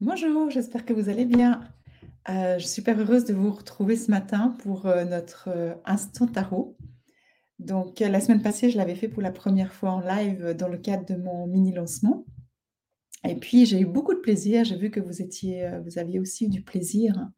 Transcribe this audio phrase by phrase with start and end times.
[0.00, 1.60] Bonjour, j'espère que vous allez bien.
[2.28, 6.28] Heu, je suis super heureuse de vous retrouver ce matin pour, heu, notre, heu, instant
[6.28, 6.76] tarot.
[7.58, 10.78] Donc, la semaine passée, je l'avais fait pour la première fois en live, dans le
[10.78, 12.24] cadre de mon mini lancement
[13.24, 14.64] et puis j'ai eu beaucoup de plaisir.
[14.64, 17.28] J'ai vu que vous étiez, vous aviez aussi eu du plaisir.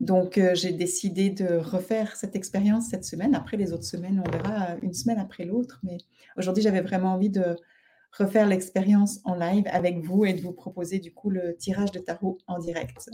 [0.00, 3.34] Donc, j'ai décidé de refaire cette expérience cette semaine.
[3.34, 5.98] Après les autres semaines, on verra, une semaine après l'autre, mais
[6.36, 7.56] aujourd'hui, j'avais vraiment envie de
[8.12, 11.98] refaire l'expérience en live avec vous et de vous proposer du coup le tirage de
[11.98, 13.10] tarot en direct.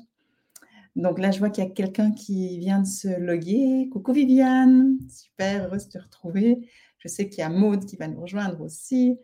[0.96, 3.88] Donc là, je vois qu'il y a quelqu'un qui vient de se loguer.
[3.92, 6.68] Coucou Viviane, super heureuse de te retrouver.
[6.98, 9.18] Je sais qu'il y a Maude qui va nous rejoindre aussi.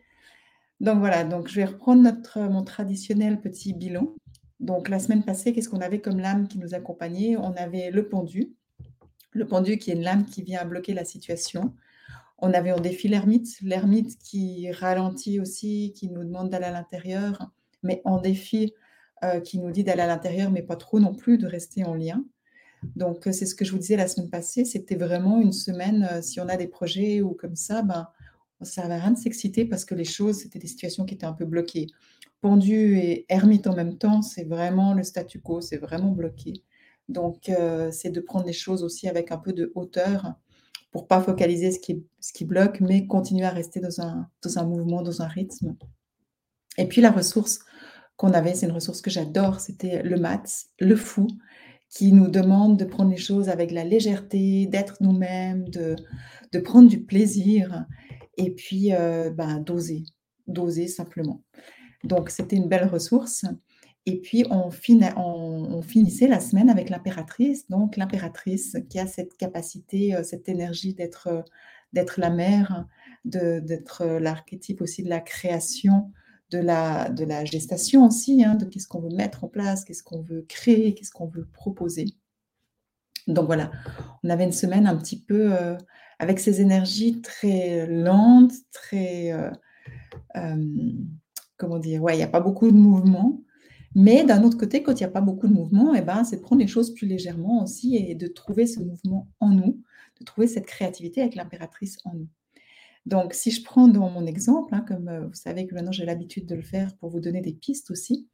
[0.81, 4.15] Donc voilà, donc je vais reprendre notre, mon traditionnel petit bilan.
[4.59, 7.37] Donc la semaine passée, qu'est-ce qu'on avait comme lame qui nous accompagnait?
[7.37, 8.53] On avait le pendu.
[9.31, 11.73] Le pendu qui est une lame qui vient bloquer la situation.
[12.41, 17.51] On avait en défi l'ermite, l'ermite qui ralentit aussi, qui nous demande d'aller à l'intérieur,
[17.83, 18.73] mais en défi,
[19.23, 21.93] heu, qui nous dit d'aller à l'intérieur, mais pas trop non plus, de rester en
[21.93, 22.25] lien.
[22.95, 26.09] Donc, heu, c'est ce que je vous disais la semaine passée, c'était vraiment une semaine,
[26.11, 28.07] heu, si on a des projets ou comme ça, ben,
[28.61, 31.25] ça servait à rien de s'exciter parce que les choses, c'était des situations qui étaient
[31.27, 31.87] un peu bloquées.
[32.41, 36.63] Pendu et ermite en même temps, c'est vraiment le statu quo, c'est vraiment bloqué.
[37.07, 37.51] Donc,
[37.91, 40.33] c'est de prendre les choses aussi avec un peu de hauteur
[40.91, 44.59] pour pas focaliser ce qui ce qui bloque, mais continuer à rester dans un dans
[44.59, 45.75] un mouvement, dans un rythme.
[46.77, 47.59] Et puis la ressource
[48.17, 51.27] qu'on avait, c'est une ressource que j'adore, c'était le mat, le fou,
[51.89, 55.95] qui nous demande de prendre les choses avec la légèreté, d'être nous-mêmes, de
[56.51, 57.85] de prendre du plaisir
[58.37, 60.03] et puis, heu, ben, d'oser,
[60.47, 61.43] d'oser simplement.
[62.03, 63.45] Donc c'était une belle ressource
[64.05, 64.71] et puis on
[65.81, 71.27] finissait la semaine avec l'impératrice, donc l'impératrice qui a cette capacité, heu, cette énergie d'être,
[71.29, 71.43] heu,
[71.93, 72.87] d'être la mère,
[73.25, 76.11] de d'être, heu, l'archétype aussi de la création,
[76.49, 80.03] de la de la gestation aussi, hein, de qu'est-ce qu'on veut mettre en place, qu'est-ce
[80.03, 82.05] qu'on veut créer, qu'est-ce qu'on veut proposer.
[83.27, 83.71] Donc voilà,
[84.23, 85.53] on avait une semaine un petit peu,
[86.19, 89.31] avec ces énergies très lentes, très,
[91.57, 92.01] comment dire?
[92.01, 93.41] Ouais, il y a pas beaucoup de mouvement,
[93.95, 96.37] mais d'un autre côté, quand il y a pas beaucoup de mouvement et ben, c'est
[96.37, 99.81] de prendre les choses plus légèrement aussi et de trouver ce mouvement en nous,
[100.19, 102.27] de trouver cette créativité avec l'impératrice en nous.
[103.05, 106.05] Donc si je prends dans mon exemple, hein, comme, heu, vous savez que maintenant j'ai
[106.05, 108.27] l'habitude de le faire pour vous donner des pistes aussi,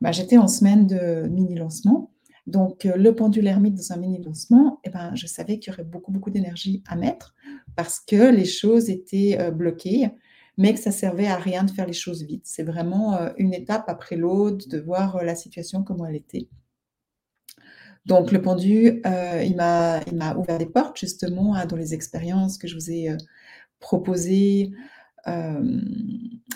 [0.00, 2.12] bah, j'étais en semaine de mini lancement,
[2.46, 5.74] donc heu, le pendule ermite dans un mini lancement et ben, je savais qu'il y
[5.74, 7.34] aurait beaucoup, beaucoup d'énergie à mettre
[7.76, 10.10] parce que les choses étaient, heu, bloquées,
[10.58, 12.42] mais que ça servait à rien de faire les choses vite.
[12.44, 16.48] C'est vraiment, heu, une étape après l'autre, de voir, heu, la situation comment elle était.
[18.06, 20.00] Donc le pendu, heu, il m'a
[20.36, 23.16] ouvert des portes justement, hein, dans les expériences que je vous ai,
[23.80, 24.72] proposées.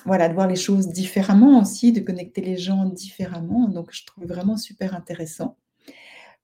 [0.05, 4.25] Voilà, de voir les choses différemment aussi, de connecter les gens différemment, donc je trouve
[4.27, 5.57] vraiment super intéressant.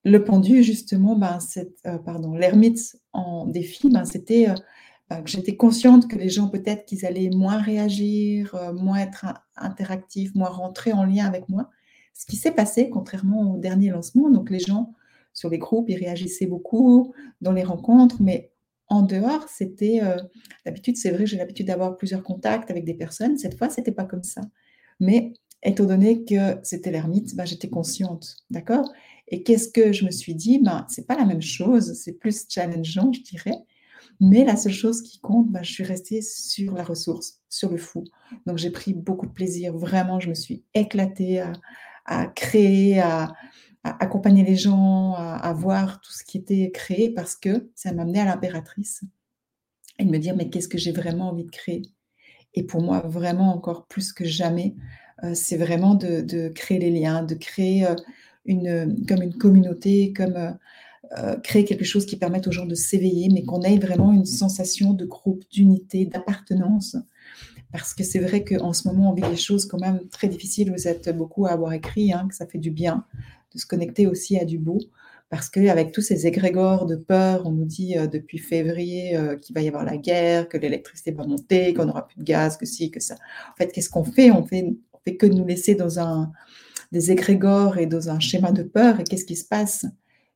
[0.04, 4.62] Le pendu justement, ben, heu, pardon, l'ermite en défi, ben, c'était, bah, que
[5.24, 10.34] j'étais consciente que les gens peut-être qu'ils allaient moins réagir, heu, moins être in interactifs,
[10.34, 11.70] moins rentrer en lien avec moi.
[12.14, 14.94] Ce qui s'est passé contrairement au dernier lancement, donc les gens
[15.32, 18.52] sur les groupes, ils réagissaient beaucoup dans les rencontres, mais
[18.88, 20.16] en dehors, c'était, heu
[20.64, 23.36] d'habitude, c'est vrai, j'ai l'habitude d'avoir plusieurs contacts avec des personnes.
[23.38, 24.40] Cette fois, c'était pas comme ça.
[25.00, 25.32] Mais
[25.62, 28.92] étant donné que c'était l'ermite, bah, j'étais consciente, d'accord?
[29.28, 30.58] Et qu'est-ce que je me suis dit?
[30.58, 33.58] Ben, c'est pas la même chose, c'est plus challengeant, je dirais,
[34.20, 37.78] mais la seule chose qui compte, bah, je suis restée sur la ressource, sur le
[37.78, 38.04] fou.
[38.46, 41.42] Donc j'ai pris beaucoup de plaisir, vraiment, je me suis éclatée
[42.06, 43.32] à créer, à
[43.84, 48.24] accompagner les gens, à voir tout ce qui était créé parce que ça m'amenait à
[48.26, 49.02] l'impératrice
[49.98, 51.82] et de me dire: «Mais qu'est-ce que j'ai vraiment envie de créer?»
[52.54, 54.74] et pour moi, vraiment encore plus que jamais,
[55.24, 57.96] heu, c'est vraiment de créer les liens, de créer, heu,
[58.46, 60.52] une, comme une communauté, comme, heu
[61.16, 64.26] heu, créer quelque chose qui permette aux gens de s'éveiller, mais qu'on ait vraiment une
[64.26, 66.96] sensation de groupe, d'unité, d'appartenance.
[67.72, 70.72] Parce que c'est vrai qu'en ce moment, on vit des choses quand même très difficiles.
[70.72, 73.04] Vous êtes beaucoup à avoir écrit, hein, que ça fait du bien
[73.54, 74.78] de se connecter aussi à du beau.
[75.30, 79.54] Parce qu'avec tous ces égrégores de peur, on nous dit, heu, depuis février, heu, qu'il
[79.54, 82.64] va y avoir la guerre, que l'électricité va monter, qu'on n'aura plus de gaz, que
[82.64, 83.14] ci, que ça.
[83.52, 84.30] En fait, qu'est-ce qu'on fait?
[84.30, 86.32] On fait on fait que nous laisser dans un
[86.92, 89.86] des égrégores et dans un schéma de peur et qu'est-ce qui se passe?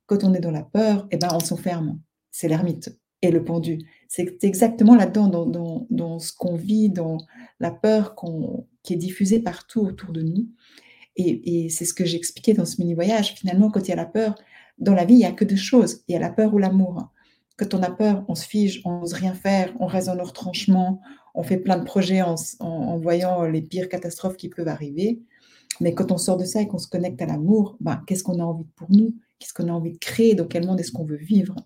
[0.06, 2.00] Quand on est dans la peur et ben, on s'enferme.
[2.30, 3.78] C'est l'ermite et le pendu.
[4.08, 7.18] C'est exactement là-dedans, dans ce qu'on vit, dans
[7.60, 8.14] la peur
[8.82, 10.48] qui est diffusée partout autour de nous
[11.16, 13.34] et c'est ce que j'expliquais dans ce mini voyage.
[13.34, 14.34] Finalement, quand il y a la peur,
[14.78, 16.58] dans la vie, il y a que 2 choses, il y a la peur ou
[16.58, 17.10] l'amour.
[17.58, 20.24] Quand on a peur, on se fige, on n'ose rien faire, on reste dans nos
[20.24, 21.00] retranchements,
[21.34, 25.20] on fait plein de projets en en voyant les pires catastrophes qui peuvent arriver.
[25.80, 28.40] Mais quand on sort de ça et qu'on se connecte à l'amour, ben, qu'est-ce qu'on
[28.40, 29.14] a envie pour nous?
[29.42, 31.56] Qu'est-ce qu'on a envie de créer Dans quel monde est-ce qu'on veut vivre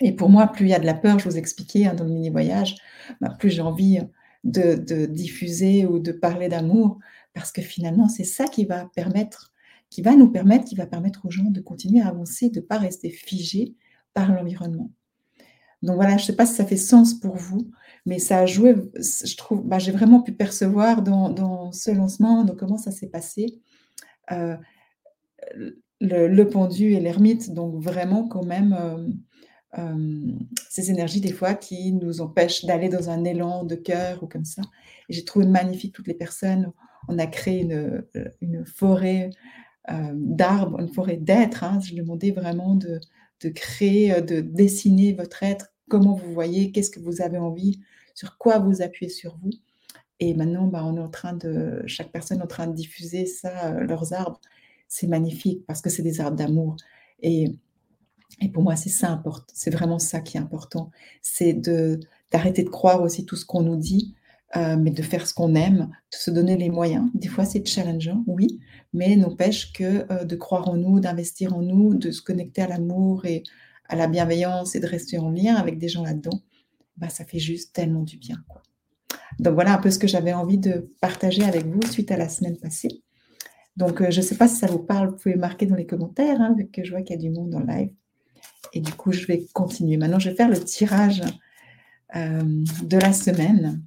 [0.00, 2.02] Et pour moi, plus il y a de la peur, je vous expliquais hein, dans
[2.02, 2.74] le mini-voyage,
[3.20, 4.00] ben, plus j'ai envie
[4.42, 6.98] de, diffuser ou de parler d'amour,
[7.34, 9.52] parce que finalement, c'est ça qui va permettre,
[9.90, 12.64] qui va nous permettre, qui va permettre aux gens de continuer à avancer, de ne
[12.64, 13.76] pas rester figés
[14.12, 14.90] par l'environnement.
[15.82, 17.70] Donc voilà, je ne sais pas si ça fait sens pour vous,
[18.06, 22.56] mais ça a joué, je trouve, bah, j'ai vraiment pu percevoir dans, ce lancement, donc
[22.58, 23.60] comment ça s'est passé,
[24.32, 24.56] euh,
[26.02, 29.08] le, pendu et l'ermite, donc vraiment quand même euh,
[29.78, 30.32] euh,
[30.68, 34.44] ces énergies des fois qui nous empêchent d'aller dans un élan de cœur ou comme
[34.44, 34.62] ça.
[35.08, 36.72] J'ai trouvé magnifique toutes les personnes.
[37.08, 38.04] On a créé une,
[38.40, 39.30] une forêt
[40.14, 41.64] d'arbres, une forêt d'êtres.
[41.64, 41.80] Hein.
[41.84, 43.00] Je demandais vraiment de,
[43.48, 47.80] créer, de dessiner votre être comment vous voyez, qu'est-ce que vous avez envie,
[48.14, 49.50] sur quoi vous appuyez sur vous?
[50.20, 53.26] Et maintenant, bah, on est en train de, chaque personne est en train de diffuser
[53.26, 54.40] ça, euh, leurs arbres.
[54.94, 56.76] C'est magnifique parce que c'est des arbres d'amour.
[57.22, 57.50] Et,
[58.42, 59.22] et pour moi, c'est ça
[59.54, 60.90] C'est vraiment ça qui est important.
[61.22, 61.54] C'est
[62.30, 64.14] d'arrêter de croire aussi tout ce qu'on nous dit,
[64.54, 67.08] euh, mais de faire ce qu'on aime, de se donner les moyens.
[67.14, 68.60] Des fois, c'est challengeant, oui,
[68.92, 72.66] mais n'empêche que euh, de croire en nous, d'investir en nous, de se connecter à
[72.66, 73.44] l'amour et
[73.88, 76.42] à la bienveillance et de rester en lien avec des gens là-dedans,
[76.98, 78.36] bah, ça fait juste tellement du bien.
[79.38, 82.28] Donc voilà un peu ce que j'avais envie de partager avec vous suite à la
[82.28, 83.02] semaine passée.
[83.76, 85.86] Donc euh, je ne sais pas si ça vous parle, vous pouvez marquer dans les
[85.86, 87.90] commentaires, hein, vu que je vois qu'il y a du monde en live.
[88.74, 89.96] Et du coup, je vais continuer.
[89.96, 91.22] Maintenant, je vais faire le tirage
[92.16, 92.42] euh,
[92.82, 93.82] de la semaine.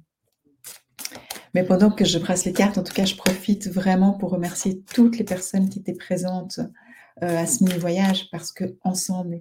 [1.54, 4.82] Mais pendant que je brasse les cartes, en tout cas, je profite vraiment pour remercier
[4.92, 6.60] toutes les personnes qui étaient présentes
[7.22, 9.40] euh, à ce mini-voyage parce que ensemble,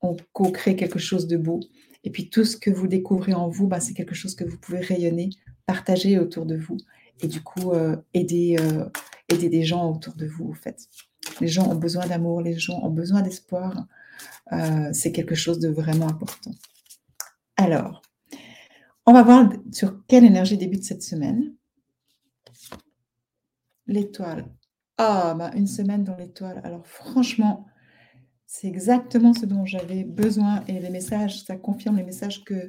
[0.00, 1.60] on co-crée quelque chose de beau.
[2.02, 4.56] Et puis tout ce que vous découvrez en vous, bah, c'est quelque chose que vous
[4.56, 5.28] pouvez rayonner,
[5.66, 6.78] partager autour de vous
[7.22, 7.74] et du coup
[8.14, 8.56] aider,
[9.32, 10.88] aider des gens autour de vous, en fait.
[11.40, 13.86] Les gens ont besoin d'amour, les gens ont besoin d'espoir.
[14.52, 16.52] Euh, c'est quelque chose de vraiment important.
[17.56, 18.02] Alors,
[19.06, 21.54] on va voir sur quelle énergie débute cette semaine.
[23.86, 24.46] L'étoile.
[24.98, 26.60] Ah, bah, une semaine dans l'étoile.
[26.62, 27.66] Alors franchement,
[28.46, 32.68] c'est exactement ce dont j'avais besoin et les messages, ça confirme les messages que,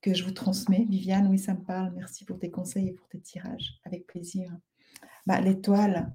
[0.00, 0.86] que je vous transmets.
[0.88, 1.92] Viviane, oui, ça me parle.
[1.96, 3.80] Merci pour tes conseils et pour tes tirages.
[3.84, 4.52] Avec plaisir.
[5.26, 6.12] Bah, L'étoile,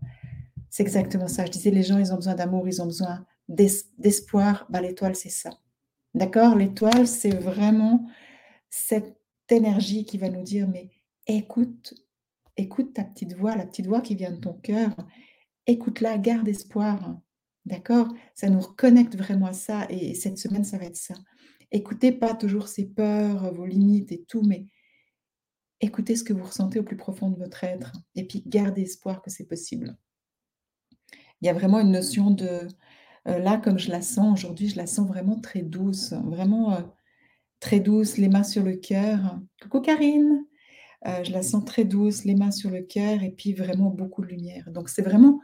[0.69, 1.45] c'est exactement ça.
[1.45, 4.65] Je disais, les gens, ils ont besoin d'amour, ils ont besoin d'espoir.
[4.69, 5.51] Bah, L'étoile, c'est ça.
[6.13, 6.55] D'accord?
[6.55, 8.07] L'étoile, c'est vraiment
[8.69, 9.17] cette
[9.49, 10.89] énergie qui va nous dire, mais
[11.27, 11.93] écoute,
[12.57, 14.95] écoute ta petite voix, la petite voix qui vient de ton cœur.
[15.67, 17.19] Écoute-la, garde espoir.
[17.65, 18.07] D'accord?
[18.33, 21.13] Ça nous reconnecte vraiment à ça et cette semaine, ça va être ça.
[21.71, 24.65] Écoutez pas toujours ces peurs, vos limites et tout, mais
[25.81, 29.21] écoutez ce que vous ressentez au plus profond de votre être et puis gardez espoir
[29.21, 29.97] que c'est possible.
[31.41, 32.67] Il y a vraiment une notion de...
[33.27, 36.81] Euh, là, comme je la sens aujourd'hui, je la sens vraiment très douce, vraiment euh,
[37.59, 39.39] très douce, les mains sur le cœur.
[39.61, 40.45] Coucou Karine
[41.07, 44.21] euh, Je la sens très douce, les mains sur le cœur et puis vraiment beaucoup
[44.21, 44.71] de lumière.
[44.71, 45.41] Donc c'est vraiment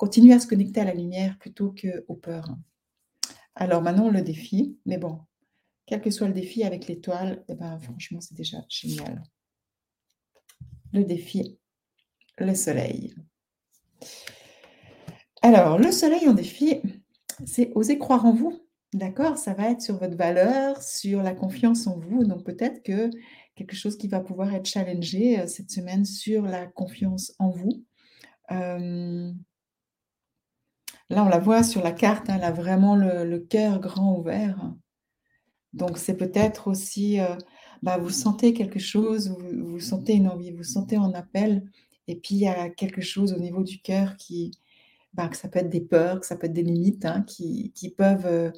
[0.00, 2.56] Continuez à se connecter à la lumière plutôt qu'aux peurs.
[3.54, 5.20] Alors maintenant, le défi, mais bon,
[5.84, 9.22] quel que soit le défi avec l'étoile, eh ben, franchement, c'est déjà génial.
[10.92, 11.58] Le défi,
[12.38, 13.14] le soleil.
[15.42, 16.80] Alors, le soleil en défi,
[17.46, 18.60] c'est oser croire en vous.
[18.92, 19.38] D'accord?
[19.38, 22.24] Ça va être sur votre valeur, sur la confiance en vous.
[22.24, 23.08] Donc peut-être que
[23.54, 27.84] quelque chose qui va pouvoir être challengé euh, cette semaine sur la confiance en vous.
[28.50, 29.32] Euh,
[31.10, 34.72] Là, on la voit sur la carte, hein, elle a vraiment le, cœur grand ouvert.
[35.72, 37.36] Donc, c'est peut-être aussi, euh,
[37.82, 41.64] bah, vous sentez quelque chose, vous, sentez une envie, vous sentez un appel,
[42.08, 44.52] et puis il y a quelque chose au niveau du cœur qui,
[45.14, 47.72] bah, que ça peut être des peurs, que ça peut être des limites, hein, qui,
[47.96, 48.50] peuvent euh,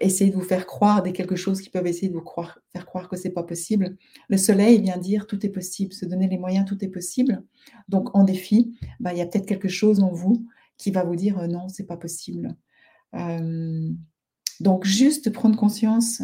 [0.00, 2.24] essayer de vous faire croire des quelque chose, qui peuvent essayer de vous
[2.72, 3.96] faire croire que c'est pas possible.
[4.28, 7.44] Le soleil vient dire tout est possible, se donner les moyens, tout est possible.
[7.88, 10.46] Donc, en défi, bah, il y a peut-être quelque chose en vous
[10.78, 12.56] qui va vous dire non, c'est pas possible.
[14.60, 16.22] donc juste prendre conscience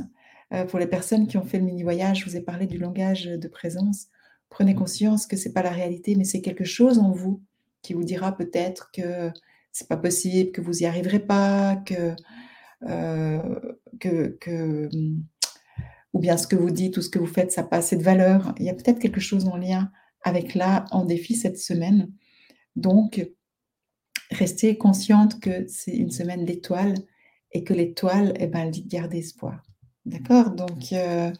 [0.69, 3.25] pour les personnes qui ont fait le mini voyage, je vous ai parlé du langage
[3.25, 4.07] de présence.
[4.49, 7.43] Prenez conscience que c'est pas la réalité, mais c'est quelque chose en vous
[7.83, 9.31] qui vous dira peut-être que
[9.73, 12.15] c'est pas possible, que vous y arriverez pas, que,
[14.01, 15.23] que, que mmh,
[16.13, 17.97] ou bien ce que vous dites ou ce que vous faites, ça n'a pas assez
[17.97, 18.55] de valeur.
[18.59, 19.91] Il y a peut-être quelque chose en lien
[20.23, 22.11] avec là en défi cette semaine.
[22.77, 23.25] Donc,
[24.31, 26.95] restez consciente que c'est une semaine d'étoiles
[27.53, 29.63] et que l'étoile, eh ben, elle dit de garder espoir.
[30.09, 31.31] D'accord donc, euh,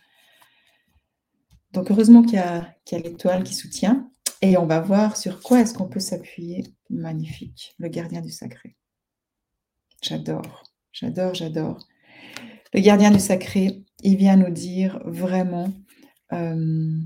[1.75, 4.11] heureusement qu'il y a, l'étoile qui soutient.
[4.43, 6.65] Et on va voir sur quoi est-ce qu'on peut s'appuyer.
[6.91, 8.77] Magnifique, le gardien du sacré.
[10.03, 11.79] J'adore, j'adore, j'adore.
[12.75, 15.73] Le gardien du sacré, il vient nous dire vraiment,
[16.35, 17.01] euh,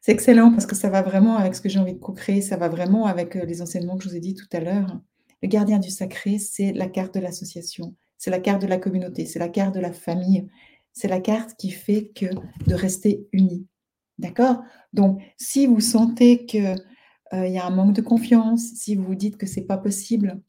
[0.00, 2.56] c'est excellent parce que ça va vraiment avec ce que j'ai envie de co-créer, ça
[2.56, 4.98] va vraiment avec euh, les enseignements que je vous ai dit tout à l'heure.
[5.42, 9.26] Le gardien du sacré, c'est la carte de l'association, c'est la carte de la communauté,
[9.26, 10.48] c'est la carte de la famille,
[10.92, 12.26] c'est la carte qui fait que
[12.66, 13.66] de rester unis.
[14.18, 14.62] D'accord?
[14.92, 16.74] Donc, si vous sentez qu'il
[17.34, 20.40] euh, y a un manque de confiance, si vous vous dites que c'est pas possible,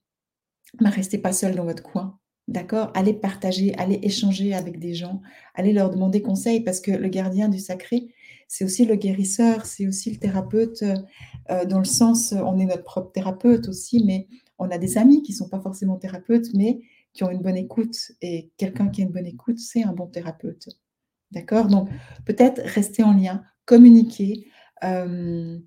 [0.79, 2.17] bah, restez pas seul dans votre coin.
[2.47, 2.91] D'accord?
[2.95, 5.21] Allez partager, allez échanger avec des gens,
[5.53, 8.07] allez leur demander conseil parce que le gardien du sacré,
[8.47, 10.81] c'est aussi le guérisseur, c'est aussi le thérapeute,
[11.51, 15.23] euh, dans le sens, on est notre propre thérapeute aussi, mais on a des amis
[15.23, 16.79] qui ne sont pas forcément thérapeutes, mais
[17.17, 18.11] qui ont une bonne écoute.
[18.21, 20.69] Et quelqu'un qui a une bonne écoute, c'est un bon thérapeute.
[21.31, 21.67] D'accord?
[21.67, 21.89] Donc,
[22.25, 24.47] peut-être rester en lien, communiquer.
[24.83, 25.57] Euh,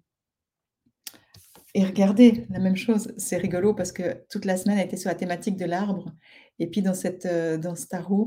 [1.75, 5.09] et regardez, la même chose, c'est rigolo parce que toute la semaine a été sur
[5.09, 6.13] la thématique de l'arbre.
[6.61, 8.27] Et puis dans, cette, euh, dans ce tarot,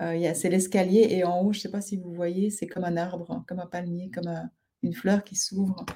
[0.00, 2.84] euh, c'est l'escalier et en haut, je ne sais pas si vous voyez, c'est comme
[2.84, 4.50] un arbre, comme un palmier, comme
[4.82, 5.86] une fleur qui s'ouvre.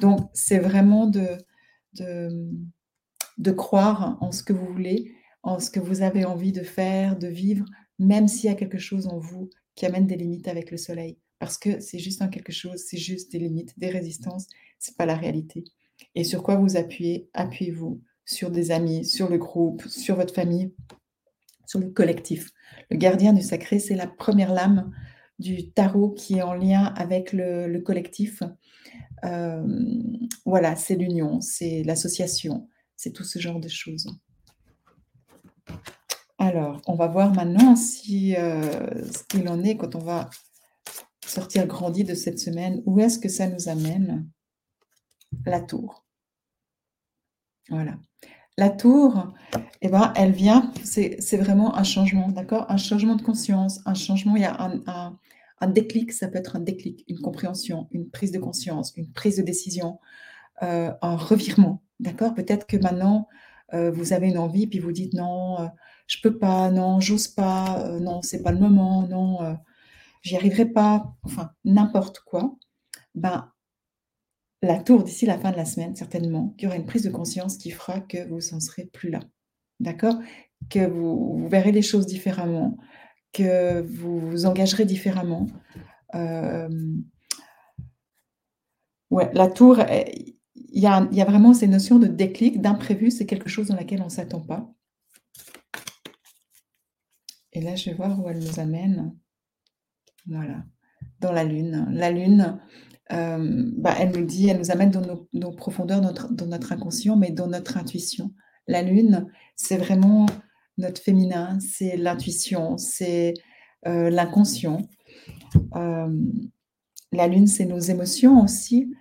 [0.00, 1.26] Donc c'est vraiment de,
[1.94, 2.48] de,
[3.38, 7.18] de croire en ce que vous voulez, en ce que vous avez envie de faire,
[7.18, 7.64] de vivre,
[7.98, 11.18] même s'il y a quelque chose en vous qui amène des limites avec le soleil.
[11.38, 14.46] Parce que c'est juste un quelque chose, c'est juste des limites, des résistances,
[14.78, 15.64] ce n'est pas la réalité.
[16.14, 20.72] Et sur quoi vous appuyez Appuyez-vous sur des amis, sur le groupe, sur votre famille,
[21.66, 22.50] sur le collectif.
[22.90, 24.92] Le gardien du sacré, c'est la première lame
[25.38, 28.42] du tarot qui est en lien avec le, collectif.
[29.24, 29.66] Euh,
[30.44, 34.06] voilà, c'est l'union, c'est l'association, c'est tout ce genre de choses.
[36.42, 38.60] Alors, on va voir maintenant si euh,
[39.12, 40.28] ce qu'il en est quand on va
[41.24, 42.82] sortir grandi de cette semaine.
[42.84, 44.28] Où est-ce que ça nous amène?
[45.46, 46.04] La tour.
[47.68, 47.96] Voilà.
[48.58, 49.32] La tour,
[49.82, 52.66] eh ben, elle vient, c'est vraiment un changement, d'accord?
[52.68, 54.60] Un changement de conscience, un changement, il y a
[55.60, 59.36] un, déclic, ça peut être un déclic, une compréhension, une prise de conscience, une prise
[59.36, 60.00] de décision,
[60.64, 62.34] euh, un revirement, d'accord?
[62.34, 63.28] Peut-être que maintenant,
[63.74, 65.70] euh, vous avez une envie, puis vous dites non,
[66.06, 69.56] je euh, peux pas, non, j'ose pas, non, c'est pas le moment, non,
[70.22, 72.56] j'y arriverai pas, enfin, n'importe quoi.
[73.14, 73.52] Ben,
[74.62, 77.10] la tour d'ici la fin de la semaine, certainement, qu'il y aura une prise de
[77.10, 79.20] conscience qui fera que vous n'en serez plus là.
[79.80, 80.18] D'accord?
[80.70, 82.76] Que vous, verrez les choses différemment,
[83.32, 85.48] que vous vous engagerez différemment.
[86.14, 86.68] Euh,
[89.10, 89.80] ouais, la tour,
[90.54, 93.76] il y, a, y a vraiment ces notions de déclic, d'imprévu, c'est quelque chose dans
[93.76, 94.72] laquelle on ne s'attend pas.
[97.52, 99.14] Et là, je vais voir où elle nous amène.
[100.26, 100.64] Voilà,
[101.20, 101.86] dans la lune.
[101.90, 102.60] La lune,
[103.12, 107.30] euh, bah, elle nous dit, elle nous amène dans nos, profondeurs, dans notre inconscient, mais
[107.30, 108.32] dans notre intuition.
[108.66, 110.26] La lune, c'est vraiment
[110.78, 113.34] notre féminin, c'est l'intuition, c'est
[113.86, 114.88] euh, l'inconscient.
[115.76, 116.08] Euh,
[117.10, 118.94] la lune, c'est nos émotions aussi.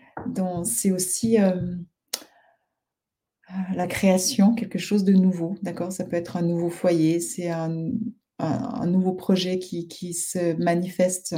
[0.65, 1.37] C'est aussi
[3.73, 5.55] la création, quelque chose de nouveau.
[5.61, 5.91] D'accord?
[5.91, 7.91] Ça peut être un nouveau foyer, c'est un,
[8.85, 11.35] nouveau projet qui, qui se manifeste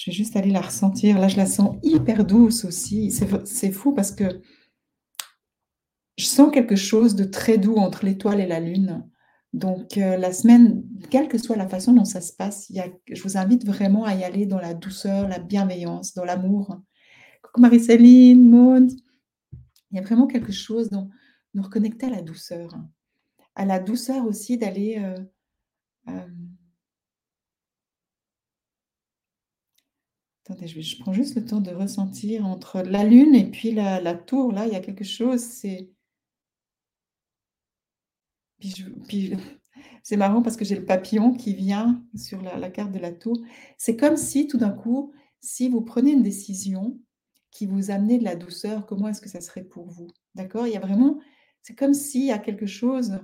[0.00, 1.18] je vais juste aller la ressentir.
[1.18, 3.10] Là, je la sens hyper douce aussi.
[3.10, 4.40] C'est fou parce que
[6.16, 9.06] je sens quelque chose de très doux entre l'étoile et la lune.
[9.52, 13.36] Donc, euh, la semaine, quelle que soit la façon dont ça se passe, je vous
[13.36, 16.80] invite vraiment à y aller dans la douceur, la bienveillance, dans l'amour.
[17.42, 18.90] Coucou Marie-Céline, Maud.
[19.90, 21.10] Il y a vraiment quelque chose dont
[21.52, 22.70] nous reconnecter à la douceur.
[23.54, 25.18] À la douceur aussi d'aller euh,
[26.08, 26.26] euh,
[30.66, 34.52] je, prends juste le temps de ressentir entre la lune et puis la, tour.
[34.52, 35.40] Là, il y a quelque chose.
[35.40, 35.90] C'est.
[40.02, 43.38] C'est marrant parce que j'ai le papillon qui vient sur la, carte de la tour.
[43.78, 46.98] C'est comme si tout d'un coup, si vous prenez une décision
[47.50, 50.08] qui vous amenait de la douceur, comment est-ce que ça serait pour vous?
[50.34, 50.66] D'accord?
[50.66, 51.18] Il y a vraiment.
[51.62, 53.20] C'est comme s'il y a quelque chose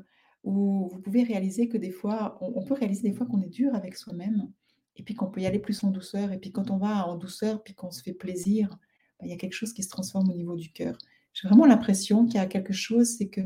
[0.47, 3.75] où vous pouvez réaliser que des fois, on peut réaliser des fois qu'on est dur
[3.75, 4.49] avec soi-même
[4.95, 6.31] et puis qu'on peut y aller plus en douceur.
[6.33, 8.71] Et puis quand on va en douceur, puis qu'on se fait plaisir,
[9.19, 10.97] bah, il y a quelque chose qui se transforme au niveau du cœur.
[11.33, 13.41] J'ai vraiment l'impression qu'il y a quelque chose, c'est que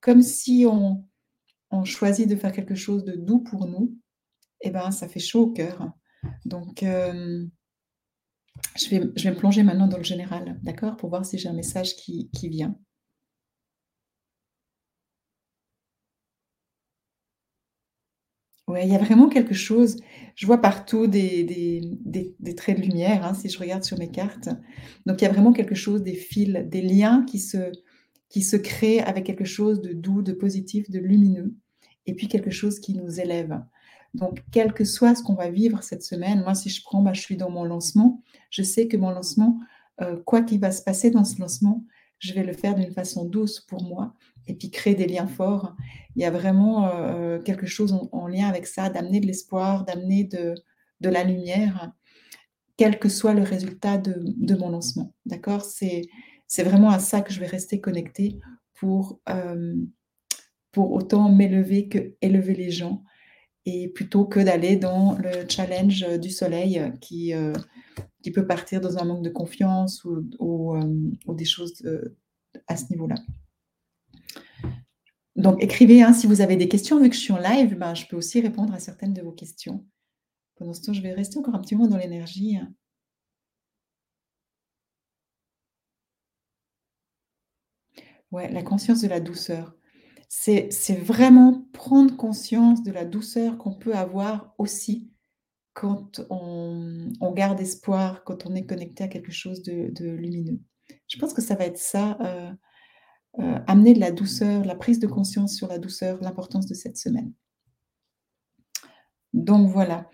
[0.00, 1.04] comme si on,
[1.84, 3.98] choisit de faire quelque chose de doux pour nous,
[4.62, 5.90] et eh ben ça fait chaud au cœur.
[6.46, 7.44] Donc, euh,
[8.76, 11.50] je, vais, je vais me plonger maintenant dans le général, d'accord, pour voir si j'ai
[11.50, 12.78] un message qui, qui vient.
[18.68, 19.96] Ouais, il y a vraiment quelque chose.
[20.34, 24.10] Je vois partout des des des traits de lumière, hein, si je regarde sur mes
[24.10, 24.48] cartes.
[25.06, 27.70] Donc il y a vraiment quelque chose, des fils, des liens qui se
[28.28, 31.54] qui se créent avec quelque chose de doux, de positif, de lumineux
[32.06, 33.60] et puis quelque chose qui nous élève.
[34.14, 37.12] Donc quel que soit ce qu'on va vivre cette semaine, moi si je prends, bah,
[37.12, 39.60] je suis dans mon lancement, je sais que mon lancement,
[40.02, 41.84] heu, quoi qu'il va se passer dans ce lancement,
[42.18, 44.14] je vais le faire d'une façon douce pour moi
[44.46, 45.74] et puis créer des liens forts.
[46.14, 49.84] Il y a vraiment, heu quelque chose en en lien avec ça, d'amener de l'espoir,
[49.84, 50.54] d'amener de
[51.00, 51.92] la lumière,
[52.76, 55.62] quel que soit le résultat de mon lancement, d'accord?
[55.62, 58.38] C'est vraiment à ça que je vais rester connectée
[58.74, 59.88] pour, hem,
[60.72, 63.02] pour autant m'élever qu'élever les gens
[63.66, 67.52] et plutôt que d'aller dans le challenge, du soleil qui, heu,
[68.22, 70.76] qui peut partir dans un manque de confiance ou ou,
[71.26, 71.74] ou des choses,
[72.68, 73.16] à ce niveau-là.
[75.36, 77.94] Donc écrivez, hein, si vous avez des questions, vu que je suis en live, ben,
[77.94, 79.84] je peux aussi répondre à certaines de vos questions.
[80.56, 82.58] Pendant ce temps, je vais rester encore un petit moment dans l'énergie.
[88.30, 89.74] Ouais, la conscience de la douceur.
[90.28, 90.70] C'est
[91.02, 95.10] vraiment prendre conscience de la douceur qu'on peut avoir aussi
[95.74, 100.60] quand on garde espoir, quand on est connecté à quelque chose de lumineux.
[101.08, 102.56] Je pense que ça va être ça, heu
[103.42, 106.96] heu, amener de la douceur, la prise de conscience sur la douceur, l'importance de cette
[106.98, 107.32] semaine.
[109.32, 110.08] Donc voilà.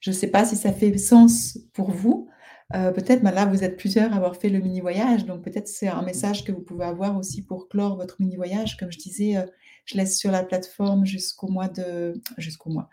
[0.00, 2.28] Je sais pas si ça fait sens pour vous.
[2.72, 5.68] Heu, peut-être, ben, là, vous êtes plusieurs à avoir fait le mini voyage, donc peut-être
[5.68, 8.76] c'est un message que vous pouvez avoir aussi pour clore votre mini voyage.
[8.78, 9.44] Comme je disais, heu,
[9.84, 12.88] je laisse sur la plateforme jusqu'au mois de jusqu'au mois,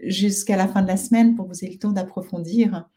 [0.00, 2.88] jusqu'à la fin de la semaine pour vous ayez le temps d'approfondir.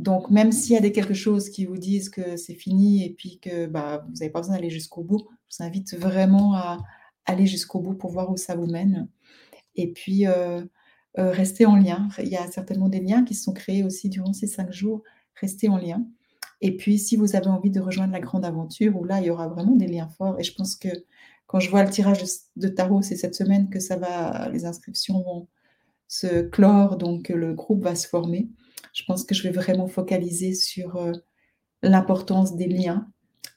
[0.00, 3.10] Donc même s'il y a des quelque chose qui vous disent que c'est fini et
[3.14, 6.78] puis que, bah, vous avez pas besoin d'aller jusqu'au bout, je vous invite vraiment à
[7.26, 9.08] aller jusqu'au bout pour voir où ça vous mène
[9.76, 10.68] et puis, heu
[11.18, 12.08] heu, rester en lien.
[12.20, 15.02] Il y a certainement des liens qui se sont créés aussi durant ces 5 jours.
[15.40, 16.04] Restez en lien
[16.60, 19.30] et puis si vous avez envie de rejoindre la grande aventure où là, il y
[19.30, 20.88] aura vraiment des liens forts et je pense que
[21.46, 22.24] quand je vois le tirage
[22.56, 25.48] de tarot, c'est cette semaine que ça va les inscriptions vont
[26.08, 28.48] se clore, donc le groupe va se former.
[28.94, 31.12] Je pense que je vais vraiment focaliser sur, heu,
[31.82, 33.10] l'importance des liens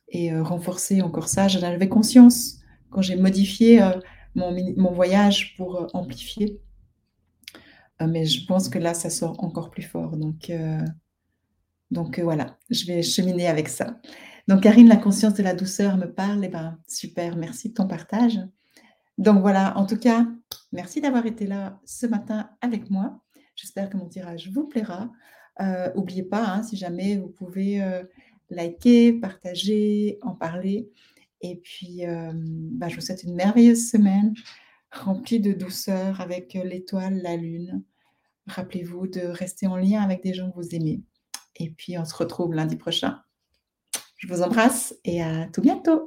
[0.10, 1.48] et heu, renforcer encore ça.
[1.48, 3.80] J'en avais conscience quand j'ai modifié,
[4.36, 6.60] mon mon voyage pour, amplifier.
[8.06, 10.52] Mais je pense que là, ça sort encore plus fort donc
[11.92, 14.00] donc heu, voilà, je vais cheminer avec ça.
[14.48, 17.88] Donc Karine, la conscience de la douceur me parle et ben, super, merci de ton
[17.88, 18.40] partage.
[19.18, 20.28] Donc voilà, en tout cas,
[20.72, 23.20] merci d'avoir été là ce matin avec moi.
[23.56, 25.12] J'espère que mon tirage vous plaira.
[25.60, 28.10] Heu, oubliez pas, hein, si jamais vous pouvez, heu,
[28.50, 30.90] liker, partager, en parler
[31.42, 34.34] et puis, bah, je vous souhaite une merveilleuse semaine
[34.92, 37.84] remplie de douceur avec, l'étoile, la lune.
[38.48, 41.02] Rappelez-vous de rester en lien avec des gens que vous aimez
[41.58, 43.22] et puis on se retrouve lundi prochain.
[44.18, 46.07] Je vous embrasse et à tout bientôt.